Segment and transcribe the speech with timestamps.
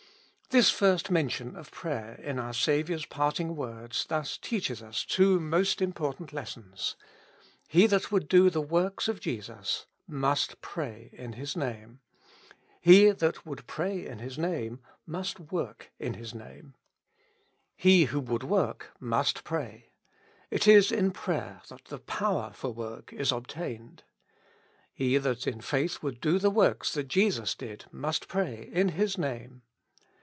[0.59, 5.81] This first mention of prayer in our Saviour's parting words thus teaches us two most
[5.81, 6.97] important lessons.
[7.69, 12.01] He that would do the works of Jesus must pray in His Name.
[12.81, 16.73] He that would pray in His Name tnust work in His Name.
[17.77, 19.93] He who would work nmst pray:
[20.49, 24.03] it is in prayer that the power for work is obtained.
[24.91, 29.17] He that in faith would do the works that Jesus did, must pray in His
[29.17, 29.61] Name.